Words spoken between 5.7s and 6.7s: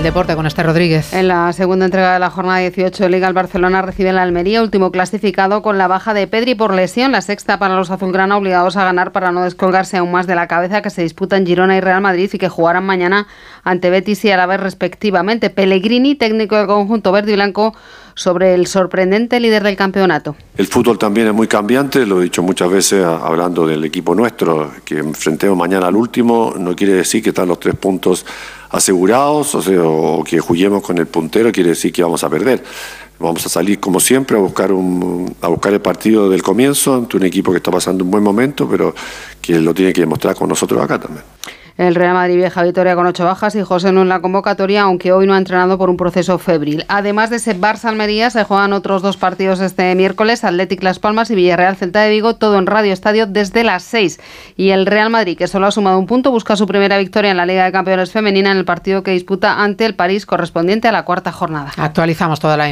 la baja de Pedri